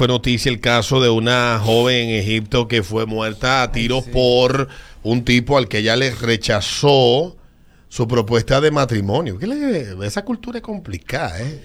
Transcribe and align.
Fue 0.00 0.06
noticia 0.06 0.48
el 0.52 0.60
caso 0.60 1.00
de 1.00 1.08
una 1.10 1.58
joven 1.58 2.10
en 2.10 2.20
Egipto 2.20 2.68
que 2.68 2.84
fue 2.84 3.04
muerta 3.04 3.64
a 3.64 3.72
tiros 3.72 4.04
por 4.04 4.68
un 5.02 5.24
tipo 5.24 5.58
al 5.58 5.66
que 5.66 5.78
ella 5.78 5.96
le 5.96 6.12
rechazó 6.14 7.36
su 7.88 8.06
propuesta 8.06 8.60
de 8.60 8.70
matrimonio. 8.70 9.36
¿Qué 9.40 9.48
le- 9.48 10.06
esa 10.06 10.24
cultura 10.24 10.58
es 10.58 10.62
complicada, 10.62 11.40
¿eh? 11.42 11.64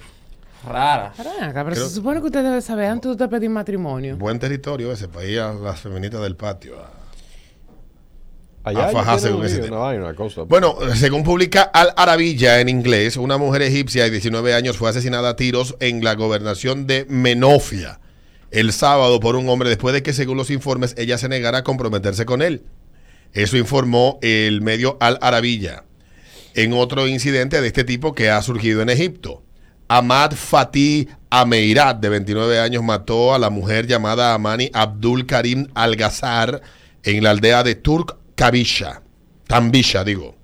Rara. 0.67 1.13
Caraca, 1.15 1.63
pero 1.63 1.75
Creo- 1.75 1.87
se 1.87 1.93
supone 1.93 2.21
que 2.21 2.25
usted 2.25 2.41
debe 2.43 2.59
saber 2.63 2.87
antes 2.89 3.15
de 3.15 3.27
pedir 3.27 3.51
matrimonio. 3.51 4.17
Buen 4.17 4.39
territorio 4.39 4.91
ese 4.91 5.07
para 5.07 5.27
ir 5.27 5.39
a 5.39 5.53
las 5.53 5.79
femenitas 5.79 6.19
del 6.23 6.35
patio. 6.35 6.73
a- 6.79 6.89
Allá 8.67 8.79
A 8.79 8.89
ellos 8.89 8.93
fajarse 8.93 9.27
tienen 9.27 9.33
con 9.35 9.41
un 9.41 9.45
ese 9.45 9.55
lío, 9.57 9.65
tema. 9.65 9.77
una 9.77 9.85
vaina, 9.85 10.03
una 10.05 10.15
cosa. 10.15 10.41
Bueno, 10.41 10.75
según 10.95 11.23
publica 11.23 11.61
Al 11.71 11.93
Arabilla 11.97 12.59
en 12.61 12.69
inglés, 12.69 13.15
una 13.15 13.37
mujer 13.37 13.61
egipcia 13.61 14.05
de 14.05 14.09
19 14.09 14.55
años 14.55 14.75
fue 14.77 14.89
asesinada 14.89 15.29
a 15.29 15.35
tiros 15.35 15.75
en 15.79 16.03
la 16.03 16.15
gobernación 16.15 16.87
de 16.87 17.05
Menofia 17.07 17.99
el 18.53 18.71
sábado 18.71 19.19
por 19.19 19.35
un 19.35 19.49
hombre 19.49 19.67
después 19.67 19.93
de 19.93 20.03
que, 20.03 20.13
según 20.13 20.37
los 20.37 20.51
informes, 20.51 20.93
ella 20.97 21.17
se 21.17 21.27
negara 21.27 21.59
a 21.59 21.63
comprometerse 21.63 22.25
con 22.25 22.41
él. 22.41 22.63
Eso 23.33 23.57
informó 23.57 24.19
el 24.21 24.61
medio 24.61 24.95
Al 24.99 25.17
Arabilla. 25.21 25.85
En 26.53 26.73
otro 26.73 27.07
incidente 27.07 27.61
de 27.61 27.67
este 27.67 27.83
tipo 27.83 28.13
que 28.13 28.29
ha 28.29 28.41
surgido 28.43 28.83
en 28.83 28.89
Egipto. 28.89 29.41
Ahmad 29.87 30.33
Fatih 30.33 31.07
Ameirat, 31.31 31.99
de 31.99 32.09
29 32.09 32.59
años, 32.59 32.83
mató 32.83 33.33
a 33.33 33.39
la 33.39 33.49
mujer 33.49 33.87
llamada 33.87 34.35
Amani 34.35 34.69
Abdul 34.71 35.25
Karim 35.25 35.67
Al-Ghazar 35.73 36.61
en 37.01 37.23
la 37.23 37.31
aldea 37.31 37.63
de 37.63 37.73
Turk 37.73 38.17
Kabisha. 38.35 39.01
Tambisha, 39.47 40.03
digo. 40.03 40.42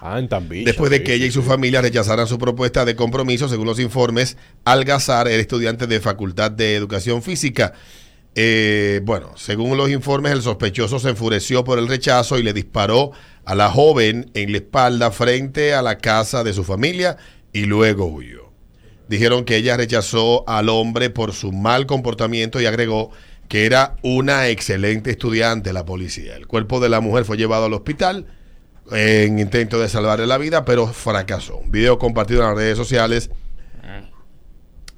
Ah. 0.00 0.20
Después 0.64 0.90
de 0.90 1.02
que 1.02 1.14
ella 1.14 1.26
y 1.26 1.30
su 1.30 1.42
familia 1.42 1.82
rechazaran 1.82 2.26
su 2.26 2.38
propuesta 2.38 2.84
de 2.84 2.96
compromiso, 2.96 3.48
según 3.48 3.66
los 3.66 3.78
informes, 3.78 4.36
Algazar 4.64 5.28
era 5.28 5.40
estudiante 5.40 5.86
de 5.86 6.00
Facultad 6.00 6.50
de 6.50 6.74
Educación 6.74 7.22
Física. 7.22 7.74
Eh, 8.34 9.00
bueno, 9.04 9.32
según 9.36 9.76
los 9.76 9.90
informes, 9.90 10.32
el 10.32 10.42
sospechoso 10.42 10.98
se 10.98 11.10
enfureció 11.10 11.64
por 11.64 11.78
el 11.78 11.88
rechazo 11.88 12.38
y 12.38 12.42
le 12.42 12.52
disparó 12.52 13.12
a 13.44 13.54
la 13.54 13.70
joven 13.70 14.30
en 14.34 14.52
la 14.52 14.58
espalda 14.58 15.10
frente 15.10 15.74
a 15.74 15.82
la 15.82 15.98
casa 15.98 16.44
de 16.44 16.52
su 16.52 16.64
familia 16.64 17.16
y 17.52 17.64
luego 17.64 18.06
huyó. 18.06 18.50
Dijeron 19.08 19.44
que 19.44 19.56
ella 19.56 19.76
rechazó 19.76 20.48
al 20.48 20.68
hombre 20.68 21.10
por 21.10 21.32
su 21.32 21.50
mal 21.50 21.86
comportamiento 21.86 22.60
y 22.60 22.66
agregó 22.66 23.10
que 23.48 23.66
era 23.66 23.96
una 24.02 24.46
excelente 24.46 25.10
estudiante 25.10 25.72
la 25.72 25.84
policía. 25.84 26.36
El 26.36 26.46
cuerpo 26.46 26.78
de 26.78 26.88
la 26.88 27.00
mujer 27.00 27.24
fue 27.24 27.36
llevado 27.36 27.64
al 27.64 27.74
hospital 27.74 28.26
en 28.92 29.38
intento 29.38 29.78
de 29.78 29.88
salvarle 29.88 30.26
la 30.26 30.38
vida, 30.38 30.64
pero 30.64 30.86
fracasó. 30.86 31.56
Un 31.56 31.70
video 31.70 31.98
compartido 31.98 32.40
en 32.42 32.48
las 32.48 32.56
redes 32.56 32.76
sociales 32.76 33.30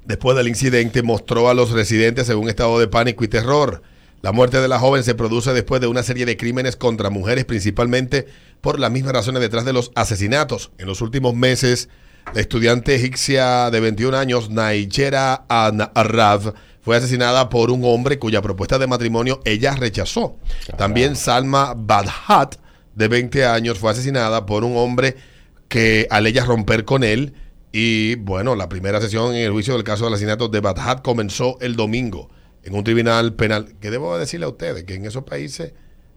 después 0.05 0.37
del 0.37 0.49
incidente 0.49 1.03
mostró 1.03 1.49
a 1.49 1.55
los 1.55 1.71
residentes 1.71 2.29
en 2.29 2.39
un 2.39 2.49
estado 2.49 2.79
de 2.79 2.89
pánico 2.89 3.25
y 3.25 3.29
terror. 3.29 3.83
La 4.21 4.33
muerte 4.33 4.61
de 4.61 4.69
la 4.69 4.79
joven 4.79 5.03
se 5.03 5.15
produce 5.15 5.53
después 5.53 5.81
de 5.81 5.89
una 5.89 6.03
serie 6.03 6.27
de 6.27 6.37
crímenes 6.37 6.77
contra 6.77 7.11
mujeres, 7.11 7.45
principalmente 7.45 8.27
por 8.61 8.79
las 8.79 8.91
mismas 8.91 9.15
razones 9.15 9.43
detrás 9.43 9.65
de 9.65 9.73
los 9.73 9.91
asesinatos. 9.95 10.71
En 10.79 10.87
los 10.87 11.01
últimos 11.01 11.35
meses, 11.35 11.89
la 12.33 12.41
estudiante 12.41 12.95
egipcia 12.95 13.71
de 13.71 13.81
21 13.81 14.17
años, 14.17 14.49
Naijera 14.51 15.45
Arrav, 15.49 16.55
fue 16.83 16.97
asesinada 16.97 17.49
por 17.49 17.71
un 17.71 17.85
hombre 17.85 18.19
cuya 18.19 18.43
propuesta 18.43 18.79
de 18.79 18.87
matrimonio 18.87 19.41
ella 19.45 19.75
rechazó. 19.75 20.37
También 20.77 21.17
Salma 21.17 21.75
Badhat, 21.77 22.57
de 22.95 23.09
20 23.09 23.47
años, 23.47 23.79
fue 23.79 23.91
asesinada 23.91 24.47
por 24.47 24.65
un 24.65 24.77
hombre 24.77 25.17
que 25.69 26.07
al 26.11 26.27
ella 26.27 26.45
romper 26.45 26.85
con 26.85 27.05
él, 27.05 27.35
y 27.73 28.17
bueno, 28.17 28.55
la 28.55 28.69
primera 28.69 29.01
sesión 29.01 29.35
en 29.35 29.43
el 29.43 29.51
juicio 29.51 29.73
del 29.73 29.83
caso 29.83 30.05
del 30.05 30.15
asesinato 30.15 30.49
de 30.49 30.61
Badhat 30.61 31.01
comenzó 31.03 31.59
el 31.61 31.75
domingo 31.75 32.29
en 32.63 32.75
un 32.75 32.85
tribunal 32.85 33.33
penal. 33.35 33.75
Que 33.81 33.91
debo 33.91 34.17
decirle 34.19 34.45
a 34.45 34.51
ustedes 34.51 34.85
que 34.85 34.95
en 34.95 35.07
esos 35.07 35.25
países, 35.25 35.73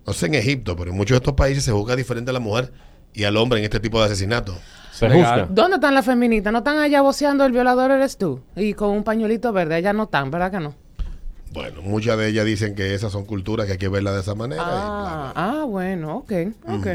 no 0.06 0.12
sé 0.12 0.26
en 0.26 0.36
Egipto, 0.36 0.76
pero 0.76 0.92
en 0.92 0.98
muchos 0.98 1.16
de 1.16 1.20
estos 1.20 1.34
países 1.34 1.64
se 1.64 1.72
juzga 1.72 1.96
diferente 1.96 2.32
a 2.32 2.34
la 2.34 2.42
mujer 2.42 2.74
y 3.14 3.24
al 3.24 3.38
hombre 3.38 3.60
en 3.60 3.66
este 3.66 3.80
tipo 3.80 4.00
de 4.00 4.06
asesinatos. 4.08 4.58
Se 4.92 5.10
juzga. 5.10 5.48
¿Dónde 5.50 5.76
están 5.76 5.94
las 5.94 6.06
feminitas? 6.06 6.52
¿No 6.52 6.60
están 6.60 6.78
allá 6.78 7.02
voceando 7.02 7.46
el 7.46 7.54
violador 7.54 7.92
eres 7.92 8.18
tú? 8.18 8.42
Y 8.58 8.74
con 8.74 8.90
un 8.90 9.06
pañuelito 9.06 9.54
verde. 9.54 9.78
Ellas 9.78 9.96
no 9.96 10.04
están, 10.04 10.30
¿verdad 10.32 10.52
que 10.52 10.60
no? 10.60 10.76
Bueno, 11.52 11.82
muchas 11.82 12.18
de 12.18 12.28
ellas 12.30 12.46
dicen 12.46 12.76
que 12.76 12.94
esas 12.94 13.12
son 13.12 13.26
culturas 13.26 13.66
que 13.66 13.74
hay 13.74 13.78
que 13.78 13.88
verlas 13.88 14.16
de 14.16 14.22
esa 14.22 14.36
manera. 14.36 14.62
y 14.62 14.66
bla, 14.66 14.76
Ah, 14.76 15.32
bla. 15.34 15.62
ah, 15.62 15.64
bueno, 15.66 16.18
ok, 16.18 16.32
ok. 16.68 16.88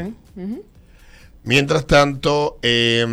Mientras 1.43 1.87
tanto, 1.87 2.59
eh, 2.61 3.03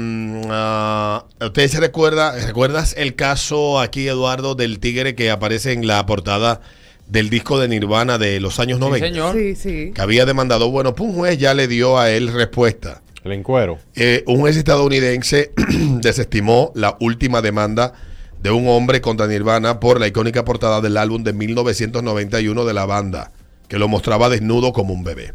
¿usted 1.40 1.68
se 1.68 1.80
recuerda, 1.80 2.34
recuerdas 2.46 2.94
el 2.98 3.14
caso 3.14 3.80
aquí, 3.80 4.06
Eduardo, 4.06 4.54
del 4.54 4.80
tigre 4.80 5.14
que 5.14 5.30
aparece 5.30 5.72
en 5.72 5.86
la 5.86 6.04
portada 6.04 6.60
del 7.06 7.30
disco 7.30 7.58
de 7.58 7.68
Nirvana 7.68 8.18
de 8.18 8.38
los 8.40 8.60
años 8.60 8.76
Sí, 8.76 8.84
90? 8.84 9.06
señor. 9.06 9.34
Sí, 9.34 9.54
sí. 9.54 9.92
Que 9.94 10.02
había 10.02 10.26
demandado, 10.26 10.70
bueno, 10.70 10.94
pues 10.94 11.08
un 11.08 11.16
juez 11.16 11.38
ya 11.38 11.54
le 11.54 11.66
dio 11.68 11.98
a 11.98 12.10
él 12.10 12.30
respuesta. 12.30 13.00
El 13.24 13.32
encuero. 13.32 13.78
Eh, 13.96 14.24
un 14.26 14.40
juez 14.40 14.58
estadounidense 14.58 15.52
desestimó 16.02 16.70
la 16.74 16.98
última 17.00 17.40
demanda 17.40 17.94
de 18.42 18.50
un 18.50 18.68
hombre 18.68 19.00
contra 19.00 19.26
Nirvana 19.26 19.80
por 19.80 20.00
la 20.00 20.06
icónica 20.06 20.44
portada 20.44 20.80
del 20.80 20.96
álbum 20.96 21.24
de 21.24 21.32
1991 21.32 22.64
de 22.64 22.74
la 22.74 22.86
banda, 22.86 23.32
que 23.68 23.78
lo 23.78 23.88
mostraba 23.88 24.28
desnudo 24.28 24.72
como 24.72 24.94
un 24.94 25.04
bebé. 25.04 25.34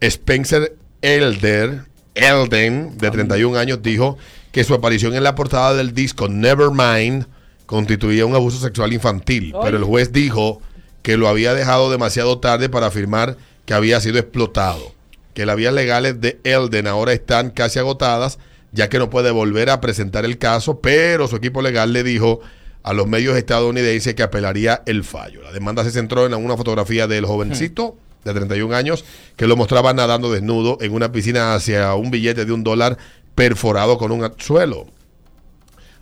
Spencer 0.00 0.76
Elder, 1.02 1.84
Elden, 2.14 2.98
de 2.98 3.10
31 3.10 3.58
años, 3.58 3.82
dijo 3.82 4.18
que 4.52 4.64
su 4.64 4.74
aparición 4.74 5.14
en 5.14 5.22
la 5.22 5.34
portada 5.34 5.74
del 5.74 5.94
disco 5.94 6.28
Nevermind 6.28 7.26
constituía 7.66 8.26
un 8.26 8.34
abuso 8.34 8.58
sexual 8.58 8.92
infantil, 8.92 9.54
pero 9.62 9.76
el 9.76 9.84
juez 9.84 10.12
dijo 10.12 10.60
que 11.02 11.16
lo 11.16 11.28
había 11.28 11.54
dejado 11.54 11.90
demasiado 11.90 12.38
tarde 12.38 12.68
para 12.68 12.86
afirmar 12.86 13.36
que 13.64 13.74
había 13.74 14.00
sido 14.00 14.18
explotado, 14.18 14.92
que 15.34 15.46
las 15.46 15.56
vías 15.56 15.72
legales 15.72 16.20
de 16.20 16.40
Elden 16.42 16.88
ahora 16.88 17.12
están 17.12 17.50
casi 17.50 17.78
agotadas, 17.78 18.38
ya 18.72 18.88
que 18.88 18.98
no 18.98 19.10
puede 19.10 19.30
volver 19.30 19.70
a 19.70 19.80
presentar 19.80 20.24
el 20.24 20.38
caso, 20.38 20.80
pero 20.80 21.28
su 21.28 21.36
equipo 21.36 21.62
legal 21.62 21.92
le 21.92 22.02
dijo 22.02 22.40
a 22.82 22.92
los 22.92 23.06
medios 23.06 23.36
estadounidenses 23.36 24.14
que 24.14 24.22
apelaría 24.22 24.82
el 24.86 25.04
fallo. 25.04 25.42
La 25.42 25.52
demanda 25.52 25.84
se 25.84 25.90
centró 25.90 26.26
en 26.26 26.34
una 26.34 26.56
fotografía 26.56 27.06
del 27.06 27.26
jovencito 27.26 27.96
de 28.24 28.34
31 28.34 28.74
años 28.74 29.04
que 29.36 29.46
lo 29.46 29.56
mostraba 29.56 29.92
nadando 29.92 30.30
desnudo 30.30 30.78
en 30.80 30.92
una 30.92 31.12
piscina 31.12 31.54
hacia 31.54 31.94
un 31.94 32.10
billete 32.10 32.44
de 32.44 32.52
un 32.52 32.64
dólar 32.64 32.98
perforado 33.34 33.98
con 33.98 34.12
un 34.12 34.32
suelo. 34.38 34.86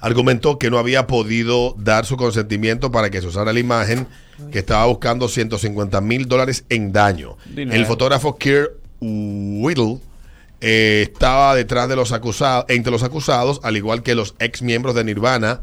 Argumentó 0.01 0.59
que 0.59 0.71
no 0.71 0.79
había 0.79 1.09
podido 1.09 1.75
dar 1.77 2.07
su 2.07 2.17
consentimiento 2.17 2.93
para 2.93 3.11
que 3.11 3.21
se 3.21 3.27
usara 3.27 3.53
la 3.53 3.59
imagen, 3.59 4.07
que 4.53 4.61
estaba 4.61 4.87
buscando 4.87 5.29
150 5.29 6.01
mil 6.01 6.29
dólares 6.29 6.65
en 6.69 6.93
daño. 6.93 7.37
Dinero. 7.47 7.77
El 7.77 7.87
fotógrafo 7.87 8.37
Keir 8.37 8.77
Whittle 9.01 9.99
eh, 10.61 11.09
estaba 11.11 11.55
detrás 11.55 11.89
de 11.89 11.97
los 11.97 12.13
acusados, 12.13 12.65
entre 12.69 12.91
los 12.91 13.03
acusados, 13.03 13.61
al 13.63 13.77
igual 13.77 14.03
que 14.03 14.15
los 14.15 14.35
ex 14.39 14.63
miembros 14.63 14.95
de 14.95 15.05
Nirvana, 15.05 15.61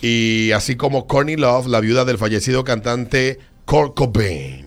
y 0.00 0.52
así 0.52 0.76
como 0.76 1.06
Courtney 1.06 1.36
Love, 1.36 1.66
la 1.66 1.80
viuda 1.80 2.04
del 2.04 2.18
fallecido 2.18 2.64
cantante 2.64 3.38
Kurt 3.64 3.94
Cobain, 3.94 4.66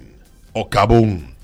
o 0.54 0.70
Kaboom. 0.70 1.36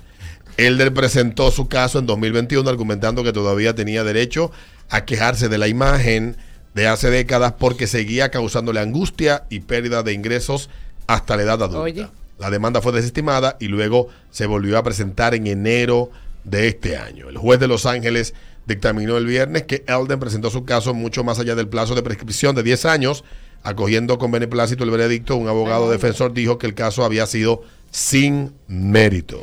Elder 0.56 0.94
presentó 0.94 1.50
su 1.50 1.68
caso 1.68 1.98
en 1.98 2.06
2021 2.06 2.68
argumentando 2.68 3.24
que 3.24 3.32
todavía 3.32 3.74
tenía 3.74 4.04
derecho 4.04 4.52
a 4.88 5.04
quejarse 5.04 5.48
de 5.48 5.58
la 5.58 5.66
imagen 5.66 6.36
de 6.74 6.86
hace 6.86 7.10
décadas 7.10 7.54
porque 7.58 7.86
seguía 7.86 8.30
causándole 8.30 8.80
angustia 8.80 9.44
y 9.50 9.60
pérdida 9.60 10.02
de 10.02 10.12
ingresos 10.12 10.70
hasta 11.06 11.36
la 11.36 11.42
edad 11.42 11.62
adulta. 11.62 11.80
Oye. 11.80 12.08
La 12.38 12.50
demanda 12.50 12.80
fue 12.80 12.92
desestimada 12.92 13.56
y 13.60 13.68
luego 13.68 14.08
se 14.30 14.46
volvió 14.46 14.76
a 14.76 14.82
presentar 14.82 15.34
en 15.34 15.46
enero 15.46 16.10
de 16.44 16.68
este 16.68 16.96
año. 16.96 17.28
El 17.28 17.38
juez 17.38 17.58
de 17.60 17.68
Los 17.68 17.86
Ángeles 17.86 18.34
dictaminó 18.66 19.16
el 19.16 19.26
viernes 19.26 19.64
que 19.64 19.84
Elden 19.86 20.20
presentó 20.20 20.50
su 20.50 20.64
caso 20.64 20.94
mucho 20.94 21.24
más 21.24 21.38
allá 21.38 21.54
del 21.54 21.68
plazo 21.68 21.94
de 21.94 22.02
prescripción 22.02 22.54
de 22.54 22.62
10 22.62 22.84
años. 22.86 23.24
Acogiendo 23.62 24.18
con 24.18 24.30
beneplácito 24.30 24.84
el 24.84 24.90
veredicto, 24.90 25.36
un 25.36 25.48
abogado 25.48 25.90
defensor 25.90 26.34
dijo 26.34 26.58
que 26.58 26.66
el 26.66 26.74
caso 26.74 27.02
había 27.04 27.26
sido 27.26 27.62
sin 27.90 28.52
mérito. 28.68 29.42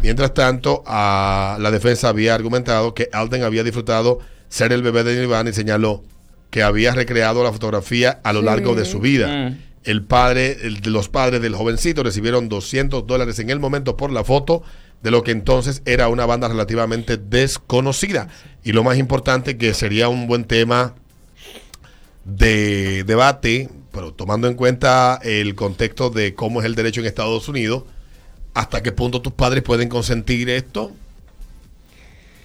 Mientras 0.00 0.32
tanto, 0.34 0.82
a 0.86 1.56
la 1.60 1.70
defensa 1.70 2.08
había 2.08 2.34
argumentado 2.34 2.94
que 2.94 3.08
Alden 3.12 3.42
había 3.42 3.64
disfrutado 3.64 4.20
ser 4.48 4.72
el 4.72 4.82
bebé 4.82 5.02
de 5.04 5.16
Nirvana 5.18 5.50
y 5.50 5.52
señaló 5.52 6.02
que 6.50 6.62
había 6.62 6.92
recreado 6.94 7.42
la 7.42 7.52
fotografía 7.52 8.20
a 8.22 8.32
lo 8.32 8.40
Sí. 8.40 8.46
largo 8.46 8.74
de 8.74 8.84
su 8.84 9.00
vida. 9.00 9.28
Mm. 9.50 9.58
El 9.84 10.04
padre, 10.04 10.58
el 10.62 10.80
de 10.80 10.90
los 10.90 11.08
padres 11.08 11.40
del 11.42 11.54
jovencito 11.56 12.02
recibieron 12.02 12.48
200 12.48 13.06
dólares 13.06 13.38
en 13.38 13.50
el 13.50 13.58
momento 13.58 13.96
por 13.96 14.12
la 14.12 14.22
foto 14.22 14.62
de 15.02 15.10
lo 15.10 15.22
que 15.22 15.32
entonces 15.32 15.82
era 15.84 16.08
una 16.08 16.26
banda 16.26 16.48
relativamente 16.48 17.16
desconocida. 17.16 18.28
Y 18.62 18.72
lo 18.72 18.84
más 18.84 18.98
importante 18.98 19.56
que 19.56 19.74
sería 19.74 20.08
un 20.08 20.26
buen 20.26 20.44
tema 20.44 20.94
de 22.24 23.04
debate, 23.04 23.68
pero 23.90 24.12
tomando 24.12 24.46
en 24.46 24.54
cuenta 24.54 25.20
el 25.22 25.54
contexto 25.54 26.10
de 26.10 26.34
cómo 26.34 26.60
es 26.60 26.66
el 26.66 26.74
derecho 26.74 27.00
en 27.00 27.06
Estados 27.06 27.48
Unidos, 27.48 27.84
hasta 28.54 28.82
qué 28.82 28.92
punto 28.92 29.22
tus 29.22 29.32
padres 29.32 29.62
pueden 29.62 29.88
consentir 29.88 30.48
esto 30.50 30.92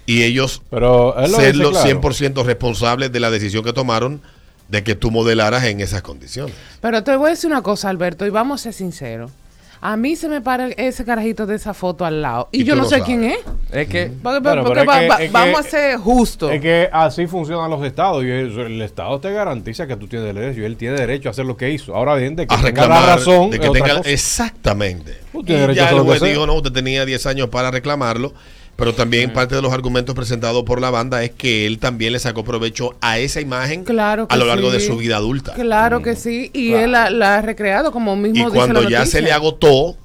y 0.05 0.23
ellos 0.23 0.61
Pero 0.69 1.15
él 1.19 1.31
lo 1.31 1.37
ser 1.37 1.55
los 1.57 1.71
claro. 1.71 2.01
100% 2.01 2.45
responsables 2.45 3.11
de 3.11 3.19
la 3.19 3.29
decisión 3.29 3.63
que 3.63 3.73
tomaron 3.73 4.21
de 4.69 4.83
que 4.83 4.95
tú 4.95 5.11
modelaras 5.11 5.65
en 5.65 5.81
esas 5.81 6.01
condiciones. 6.01 6.55
Pero 6.81 7.03
te 7.03 7.15
voy 7.15 7.27
a 7.27 7.29
decir 7.31 7.49
una 7.49 7.61
cosa, 7.61 7.89
Alberto, 7.89 8.25
y 8.25 8.29
vamos 8.29 8.61
a 8.61 8.63
ser 8.63 8.73
sinceros. 8.73 9.31
A 9.79 9.95
mí 9.95 10.15
se 10.15 10.27
me 10.27 10.41
para 10.41 10.67
ese 10.69 11.05
carajito 11.05 11.45
de 11.45 11.55
esa 11.55 11.73
foto 11.73 12.03
al 12.05 12.21
lado. 12.21 12.49
Y, 12.51 12.61
Y 12.61 12.63
yo 12.63 12.75
no 12.75 12.83
sé 12.85 12.89
sabes. 12.91 13.05
quién 13.05 13.23
es. 13.25 13.37
Es 13.71 13.87
que 13.87 14.11
Porque, 14.23 14.39
Bueno, 14.39 14.63
porque 14.63 14.79
pero 14.79 14.81
es 14.81 14.87
va- 14.87 14.99
que- 14.99 15.07
va- 15.07 15.15
es 15.15 15.21
que- 15.21 15.29
vamos 15.29 15.59
a 15.59 15.63
ser 15.63 15.97
justos. 15.97 16.51
Es 16.51 16.61
que 16.61 16.89
así 16.91 17.27
funcionan 17.27 17.69
los 17.69 17.83
estados 17.85 18.23
y 18.23 18.29
el 18.29 18.81
estado 18.81 19.19
te 19.19 19.31
garantiza 19.31 19.85
que 19.87 19.95
tú 19.95 20.07
tienes 20.07 20.33
derecho 20.33 20.61
y 20.61 20.65
él 20.65 20.77
tiene 20.77 20.97
derecho 20.99 21.29
a 21.29 21.31
hacer 21.31 21.45
lo 21.45 21.55
que 21.57 21.69
hizo. 21.71 21.95
Ahora 21.95 22.15
bien, 22.15 22.35
de 22.35 22.47
que 22.47 22.53
A 22.55 22.57
tenga 22.57 22.69
reclamar, 22.69 23.01
la 23.03 23.15
razón, 23.17 23.49
de 23.51 23.59
que 23.59 23.69
tenga, 23.69 24.01
exactamente. 24.05 25.17
Tú 25.31 25.41
Y 25.41 25.43
tienes 25.45 25.61
derecho 25.67 25.81
a 25.81 25.83
ya 25.83 25.85
hacer 25.85 25.97
el 25.97 26.05
lo 26.05 26.11
que 26.13 26.19
juez 26.19 26.31
dijo, 26.31 26.47
no, 26.47 26.53
usted 26.55 26.71
tenía 26.71 27.05
10 27.05 27.25
años 27.25 27.49
para 27.49 27.69
reclamarlo, 27.71 28.33
pero 28.77 28.93
también 28.93 29.33
parte 29.33 29.55
de 29.55 29.61
los 29.61 29.73
argumentos 29.73 30.15
presentados 30.15 30.63
por 30.63 30.79
la 30.79 30.89
banda 30.91 31.23
es 31.23 31.31
que 31.31 31.65
él 31.65 31.79
también 31.79 32.13
le 32.13 32.19
sacó 32.19 32.43
provecho 32.45 32.95
a 33.01 33.17
esa 33.19 33.41
imagen 33.41 33.83
Claro 33.83 34.27
a 34.29 34.37
lo 34.37 34.45
largo 34.45 34.71
de 34.71 34.79
sí. 34.79 34.87
su 34.87 34.97
vida 34.97 35.17
adulta. 35.17 35.53
Claro 35.55 36.01
que 36.01 36.15
sí. 36.15 36.49
Y 36.53 36.69
Claro. 36.69 36.85
él 36.85 36.91
la, 36.91 37.09
la 37.09 37.35
ha 37.37 37.41
recreado 37.41 37.91
como 37.91 38.15
mismo 38.15 38.37
Y 38.37 38.45
dice 38.45 38.55
cuando 38.55 38.83
la 38.83 38.89
ya 38.89 39.05
se 39.05 39.21
le 39.21 39.31
agotó 39.33 39.97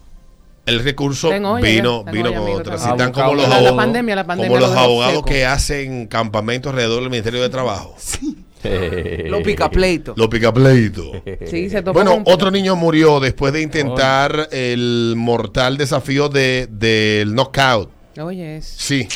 el 0.65 0.83
recurso, 0.83 1.29
Tengo 1.29 1.57
vino, 1.57 2.05
ya, 2.07 2.13
vino 2.13 2.33
con 2.33 2.43
amigo, 2.43 2.59
otra. 2.59 2.79
Si 2.79 2.89
están 2.89 3.13
como 3.13 3.35
los 3.35 3.49
la 3.49 3.57
abogados, 3.57 3.77
pandemia, 3.77 4.17
la 4.17 4.27
pandemia 4.27 4.49
como 4.49 4.61
lo 4.61 4.67
los 4.69 4.77
abogados 4.77 5.25
que 5.25 5.45
hacen 5.45 6.07
campamentos 6.07 6.71
alrededor 6.71 7.01
del 7.01 7.11
Ministerio 7.11 7.43
de 7.43 7.49
Trabajo. 7.49 7.97
lo 9.29 9.43
pica 9.43 9.69
pleito. 9.71 10.15
Los 10.17 10.29
picapleitos. 10.29 11.17
Sí, 11.51 11.69
se 11.69 11.81
Bueno, 11.81 12.23
otro 12.27 12.51
niño 12.51 12.77
murió 12.77 13.19
después 13.19 13.53
de 13.53 13.61
intentar 13.61 14.49
el 14.53 15.15
mortal 15.17 15.77
desafío 15.77 16.29
de, 16.29 16.69
del 16.71 17.35
knockout. 17.35 17.91
Oye, 18.20 18.56
es. 18.56 18.67
Sí. 18.67 19.09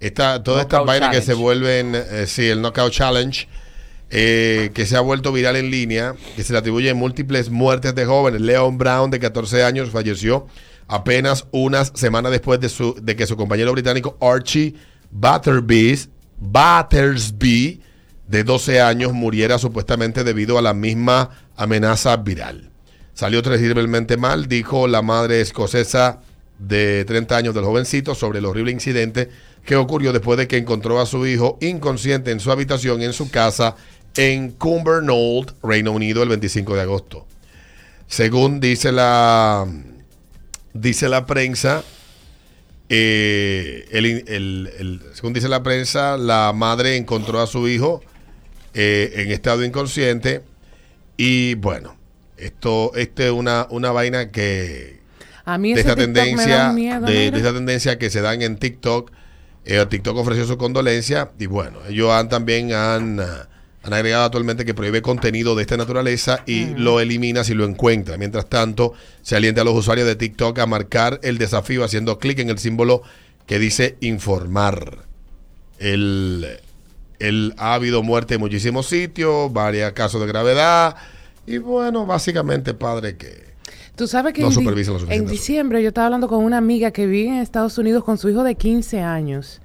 Esta, 0.00 0.42
todas 0.42 0.62
estas 0.62 0.84
vainas 0.86 1.14
que 1.14 1.22
se 1.22 1.34
vuelven, 1.34 1.94
eh, 1.94 2.24
sí, 2.26 2.46
el 2.46 2.62
Knockout 2.62 2.92
Challenge, 2.92 3.46
eh, 4.08 4.70
que 4.74 4.86
se 4.86 4.96
ha 4.96 5.00
vuelto 5.00 5.30
viral 5.30 5.56
en 5.56 5.70
línea, 5.70 6.14
que 6.36 6.42
se 6.42 6.52
le 6.52 6.58
atribuyen 6.58 6.96
múltiples 6.96 7.50
muertes 7.50 7.94
de 7.94 8.06
jóvenes. 8.06 8.40
Leon 8.40 8.78
Brown, 8.78 9.10
de 9.10 9.20
14 9.20 9.62
años, 9.62 9.90
falleció 9.90 10.46
apenas 10.88 11.46
unas 11.52 11.92
semanas 11.94 12.32
después 12.32 12.58
de, 12.60 12.68
su, 12.68 12.96
de 13.00 13.14
que 13.14 13.26
su 13.26 13.36
compañero 13.36 13.72
británico 13.72 14.18
Archie 14.20 14.74
Battersby, 15.10 16.08
Battersby, 16.38 17.80
de 18.26 18.44
12 18.44 18.80
años, 18.80 19.12
muriera 19.12 19.58
supuestamente 19.58 20.24
debido 20.24 20.58
a 20.58 20.62
la 20.62 20.74
misma 20.74 21.30
amenaza 21.56 22.16
viral. 22.16 22.70
Salió 23.12 23.42
terriblemente 23.42 24.16
mal, 24.16 24.48
dijo 24.48 24.88
la 24.88 25.02
madre 25.02 25.40
escocesa 25.40 26.20
de 26.60 27.04
30 27.06 27.36
años 27.36 27.54
del 27.54 27.64
jovencito 27.64 28.14
sobre 28.14 28.38
el 28.38 28.44
horrible 28.44 28.70
incidente 28.70 29.30
que 29.64 29.76
ocurrió 29.76 30.12
después 30.12 30.38
de 30.38 30.46
que 30.46 30.58
encontró 30.58 31.00
a 31.00 31.06
su 31.06 31.26
hijo 31.26 31.58
inconsciente 31.60 32.30
en 32.30 32.40
su 32.40 32.52
habitación 32.52 33.02
en 33.02 33.12
su 33.12 33.30
casa 33.30 33.76
en 34.14 34.50
Cumbernauld, 34.50 35.52
Reino 35.62 35.92
Unido, 35.92 36.22
el 36.22 36.28
25 36.28 36.74
de 36.74 36.80
agosto. 36.82 37.26
Según 38.06 38.60
dice 38.60 38.92
la 38.92 39.66
dice 40.74 41.08
la 41.08 41.26
prensa, 41.26 41.82
eh, 42.88 43.86
según 45.14 45.32
dice 45.32 45.48
la 45.48 45.62
prensa, 45.62 46.16
la 46.16 46.52
madre 46.54 46.96
encontró 46.96 47.40
a 47.40 47.46
su 47.46 47.68
hijo 47.68 48.02
eh, 48.74 49.12
en 49.16 49.30
estado 49.30 49.64
inconsciente 49.64 50.42
y 51.16 51.54
bueno, 51.54 51.96
esto, 52.36 52.92
esto 52.94 53.22
es 53.22 53.30
una, 53.30 53.66
una 53.70 53.92
vaina 53.92 54.30
que, 54.30 54.99
A 55.44 55.58
mí 55.58 55.74
de 55.74 55.82
da 55.82 55.94
tendencia 55.96 56.72
miedo, 56.72 57.06
de, 57.06 57.30
de 57.30 57.36
esta 57.38 57.52
tendencia 57.52 57.98
que 57.98 58.10
se 58.10 58.20
dan 58.20 58.42
en 58.42 58.56
TikTok 58.58 59.10
eh, 59.64 59.84
TikTok 59.88 60.16
ofreció 60.16 60.46
su 60.46 60.56
condolencia 60.56 61.30
y 61.38 61.46
bueno 61.46 61.78
ellos 61.88 62.10
han 62.10 62.28
también 62.28 62.72
han, 62.72 63.20
ah, 63.20 63.46
han 63.82 63.92
agregado 63.92 64.24
actualmente 64.24 64.64
que 64.64 64.74
prohíbe 64.74 65.02
contenido 65.02 65.54
de 65.54 65.62
esta 65.62 65.76
naturaleza 65.76 66.42
y 66.46 66.66
lo 66.74 66.98
elimina 67.00 67.44
si 67.44 67.54
lo 67.54 67.64
encuentra. 67.64 68.16
Mientras 68.18 68.46
tanto 68.48 68.92
se 69.22 69.36
alienta 69.36 69.62
a 69.62 69.64
los 69.64 69.74
usuarios 69.74 70.06
de 70.06 70.16
TikTok 70.16 70.58
a 70.58 70.66
marcar 70.66 71.20
el 71.22 71.38
desafío 71.38 71.84
haciendo 71.84 72.18
clic 72.18 72.38
en 72.40 72.50
el 72.50 72.58
símbolo 72.58 73.02
que 73.46 73.58
dice 73.58 73.96
informar. 74.00 74.98
El, 75.78 76.46
el- 77.18 77.54
ha 77.56 77.74
habido 77.74 78.02
muerte 78.02 78.34
en 78.34 78.40
muchísimos 78.40 78.86
sitios 78.86 79.52
varios 79.52 79.92
casos 79.92 80.20
de 80.20 80.26
gravedad 80.26 80.96
y 81.46 81.58
bueno 81.58 82.04
básicamente 82.06 82.74
padre 82.74 83.16
que 83.16 83.49
Tú 84.00 84.06
sabes 84.06 84.32
que 84.32 84.40
No 84.40 84.48
en, 85.10 85.26
diciembre 85.26 85.82
yo 85.82 85.88
estaba 85.88 86.06
hablando 86.06 86.26
con 86.26 86.42
una 86.42 86.56
amiga 86.56 86.90
que 86.90 87.06
vive 87.06 87.28
en 87.28 87.34
Estados 87.34 87.76
Unidos 87.76 88.02
con 88.02 88.16
su 88.16 88.30
hijo 88.30 88.42
de 88.42 88.54
15 88.54 89.02
años. 89.02 89.60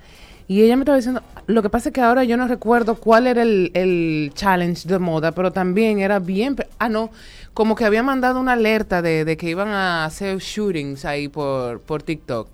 Y 0.50 0.62
ella 0.62 0.76
me 0.76 0.82
estaba 0.82 0.98
diciendo, 0.98 1.24
lo 1.48 1.62
que 1.62 1.70
pasa 1.70 1.88
es 1.88 1.94
que 1.94 2.02
ahora 2.02 2.26
yo 2.26 2.36
no 2.36 2.46
recuerdo 2.46 2.96
cuál 2.96 3.28
era 3.28 3.44
el, 3.44 3.72
el 3.74 4.34
challenge 4.36 4.90
de 4.90 5.00
moda, 5.00 5.32
pero 5.32 5.54
también 5.54 6.00
era 6.00 6.20
bien... 6.20 6.58
Ah, 6.80 6.90
no, 6.90 7.12
como 7.54 7.76
que 7.76 7.86
había 7.86 8.04
mandado 8.04 8.42
una 8.42 8.52
alerta 8.52 9.02
de, 9.02 9.24
de 9.24 9.38
que 9.38 9.50
iban 9.52 9.70
a 9.70 10.04
hacer 10.04 10.40
shootings 10.40 11.06
ahí 11.06 11.30
por, 11.30 11.80
por 11.80 12.04
TikTok. 12.04 12.50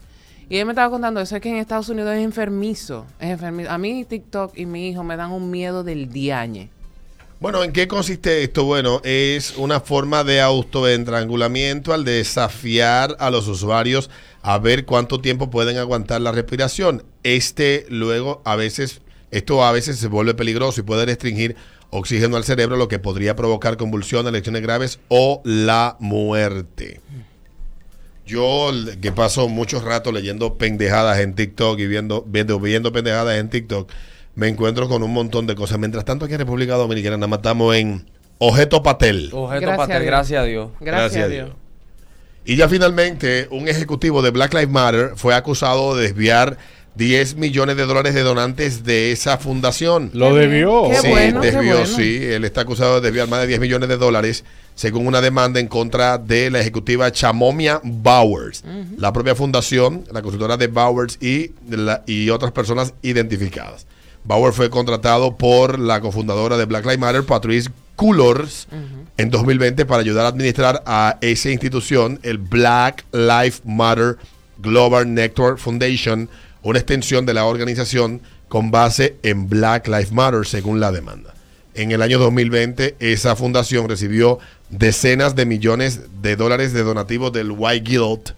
Y 0.50 0.58
ella 0.58 0.66
me 0.66 0.74
estaba 0.74 0.92
contando 0.92 1.20
eso, 1.20 1.36
es 1.36 1.42
que 1.42 1.50
en 1.50 1.56
Estados 1.56 1.90
Unidos 1.90 2.14
es 2.14 2.24
enfermizo. 2.24 3.08
Es 3.20 3.32
enfermizo. 3.32 3.72
A 3.72 3.80
mí 3.80 4.06
TikTok 4.06 4.56
y 4.56 4.68
mi 4.68 4.90
hijo 4.90 5.04
me 5.04 5.18
dan 5.18 5.32
un 5.32 5.50
miedo 5.50 5.84
del 5.84 6.12
diañe. 6.12 6.70
Bueno, 7.42 7.64
¿en 7.64 7.72
qué 7.72 7.88
consiste 7.88 8.44
esto? 8.44 8.66
Bueno, 8.66 9.02
es 9.04 9.58
una 9.58 9.80
forma 9.80 10.24
de 10.24 10.42
autoentrangulamiento 10.42 11.92
al 11.92 12.06
desafiar 12.06 13.16
a 13.18 13.32
los 13.32 13.48
usuarios 13.48 14.12
a 14.44 14.60
ver 14.60 14.86
cuánto 14.86 15.22
tiempo 15.22 15.50
pueden 15.50 15.80
aguantar 15.80 16.22
la 16.22 16.32
respiración. 16.32 17.04
Este 17.24 17.88
luego 17.90 18.44
a 18.46 18.56
veces, 18.56 19.02
esto 19.32 19.66
a 19.66 19.72
veces 19.72 19.98
se 19.98 20.06
vuelve 20.06 20.36
peligroso 20.36 20.82
y 20.82 20.84
puede 20.84 21.08
restringir 21.08 21.56
oxígeno 21.90 22.38
al 22.38 22.44
cerebro, 22.44 22.78
lo 22.78 22.88
que 22.88 23.00
podría 23.00 23.36
provocar 23.36 23.76
convulsiones, 23.76 24.32
lesiones 24.32 24.62
graves 24.62 25.00
o 25.08 25.42
la 25.44 25.98
muerte. 26.00 27.02
Yo 28.28 28.72
que 29.02 29.12
paso 29.12 29.50
mucho 29.50 29.82
rato 29.82 30.12
leyendo 30.12 30.60
pendejadas 30.60 31.18
en 31.18 31.34
TikTok 31.34 31.80
y 31.80 31.88
viendo, 31.88 32.24
viendo, 32.28 32.60
viendo 32.60 32.92
pendejadas 32.92 33.40
en 33.40 33.50
TikTok, 33.50 33.92
me 34.36 34.48
encuentro 34.48 34.88
con 34.88 35.04
un 35.04 35.12
montón 35.14 35.48
de 35.48 35.56
cosas. 35.56 35.78
Mientras 35.80 36.06
tanto, 36.06 36.26
aquí 36.26 36.34
en 36.34 36.40
República 36.40 36.76
Dominicana 36.76 37.18
nada 37.18 37.28
más 37.28 37.40
estamos 37.40 37.76
en 37.76 38.06
Objeto 38.38 38.82
Patel. 38.84 39.30
Objeto 39.34 39.62
Gracias 39.62 39.74
a 39.74 39.78
pater, 39.78 40.00
Dios. 40.02 40.08
gracias 40.12 40.42
a 40.42 40.46
Dios. 40.46 40.70
Gracias, 40.80 41.24
a 41.26 41.28
Dios. 41.28 41.50
Y 42.46 42.56
ya 42.56 42.68
finalmente, 42.68 43.48
un 43.52 43.68
ejecutivo 43.68 44.22
de 44.22 44.32
Black 44.32 44.54
Lives 44.54 44.70
Matter 44.70 45.12
fue 45.16 45.36
acusado 45.36 45.96
de 45.96 46.04
desviar 46.04 46.58
10 46.96 47.36
millones 47.36 47.78
de 47.78 47.86
dólares 47.86 48.14
de 48.16 48.22
donantes 48.22 48.84
de 48.84 49.12
esa 49.12 49.38
fundación. 49.38 50.10
Lo 50.14 50.34
debió. 50.34 50.90
Qué 50.90 50.96
sí, 50.96 51.08
bueno, 51.10 51.40
desvió, 51.40 51.74
bueno. 51.78 51.86
sí. 51.86 52.18
Él 52.24 52.44
está 52.44 52.62
acusado 52.62 52.96
de 52.96 53.02
desviar 53.02 53.28
más 53.30 53.42
de 53.42 53.48
10 53.48 53.60
millones 53.60 53.88
de 53.90 53.98
dólares, 53.98 54.44
según 54.74 55.06
una 55.06 55.22
demanda 55.22 55.60
en 55.60 55.68
contra 55.68 56.18
de 56.18 56.50
la 56.50 56.60
ejecutiva 56.62 57.12
Chamomia 57.12 57.80
Bowers. 57.84 58.64
La 58.98 59.14
propia 59.14 59.36
fundación, 59.36 60.04
la 60.12 60.22
consultora 60.24 60.58
de 60.58 60.66
Bowers 60.68 61.18
y, 61.22 61.52
de 61.62 61.78
la- 61.78 62.04
y 62.08 62.30
otras 62.32 62.52
personas 62.52 62.94
identificadas. 63.04 63.86
Bauer 64.24 64.54
fue 64.54 64.70
contratado 64.70 65.36
por 65.36 65.80
la 65.80 66.00
cofundadora 66.02 66.58
de 66.58 66.66
Black 66.66 66.86
Lives 66.86 67.00
Matter, 67.00 67.24
Patrice 67.24 67.70
Cullors, 67.96 68.68
en 69.18 69.30
2020 69.30 69.86
para 69.86 70.02
ayudar 70.02 70.26
a 70.26 70.30
administrar 70.30 70.84
a 70.86 71.18
esa 71.22 71.50
institución, 71.50 72.20
el 72.24 72.38
Black 72.38 73.06
Lives 73.12 73.62
Matter 73.66 74.18
Global 74.60 75.14
Network 75.14 75.58
Foundation, 75.58 76.30
una 76.64 76.80
extensión 76.80 77.26
de 77.26 77.34
la 77.34 77.46
organización 77.46 78.22
con 78.48 78.72
base 78.72 79.16
en 79.24 79.50
Black 79.50 79.88
Lives 79.88 80.12
Matter, 80.12 80.46
según 80.46 80.80
la 80.80 80.92
demanda. 80.92 81.34
En 81.74 81.92
el 81.92 82.02
año 82.02 82.20
2020, 82.20 82.96
esa 83.00 83.36
fundación 83.36 83.88
recibió 83.88 84.40
decenas 84.70 85.36
de 85.36 85.46
millones 85.46 86.02
de 86.22 86.36
dólares 86.36 86.74
de 86.74 86.84
donativos 86.84 87.32
del 87.32 87.52
White 87.52 87.90
Guild 87.90 88.36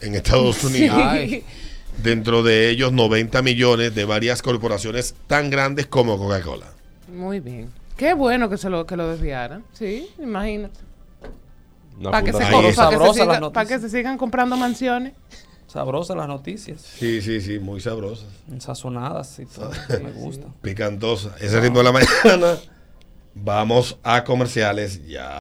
en 0.00 0.14
Estados 0.14 0.62
Unidos. 0.64 0.98
Ay. 1.02 1.44
Dentro 2.02 2.42
de 2.42 2.70
ellos, 2.70 2.92
90 2.92 3.40
millones 3.42 3.94
de 3.94 4.04
varias 4.04 4.42
corporaciones 4.42 5.14
tan 5.26 5.50
grandes 5.50 5.86
como 5.86 6.18
Coca-Cola. 6.18 6.66
Muy 7.12 7.40
bien. 7.40 7.70
Qué 7.96 8.14
bueno 8.14 8.50
que 8.50 8.56
se 8.58 8.68
lo, 8.70 8.86
que 8.86 8.96
lo 8.96 9.08
desviaran. 9.08 9.64
Sí, 9.72 10.08
imagínate. 10.18 10.80
Para 12.02 12.22
que, 12.24 12.32
se, 12.32 12.38
pa' 12.38 12.60
que 12.60 12.72
siga- 12.72 13.52
pa' 13.52 13.66
que 13.66 13.78
sigan 13.88 14.18
comprando 14.18 14.56
mansiones. 14.56 15.12
Sabrosas 15.68 16.16
las 16.16 16.28
noticias. 16.28 16.80
Sí, 16.80 17.20
sí, 17.22 17.40
sí, 17.40 17.58
muy 17.58 17.80
sabrosas. 17.80 18.26
Sazonadas 18.58 19.38
y 19.38 19.46
todo. 19.46 19.70
Me 20.02 20.10
gusta. 20.12 20.46
Picantosa. 20.62 21.34
Ese 21.40 21.60
ritmo 21.60 21.78
de 21.78 21.84
la 21.84 21.92
mañana. 21.92 22.58
Vamos 23.34 23.98
a 24.04 24.22
comerciales 24.24 25.04
ya. 25.06 25.32